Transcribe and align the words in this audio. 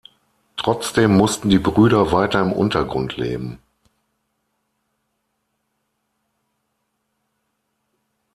Trotzdem 0.57 1.15
mussten 1.15 1.49
die 1.51 1.59
Brüder 1.59 2.11
weiter 2.11 2.41
im 2.41 2.51
Untergrund 2.53 3.17
leben. 3.17 3.59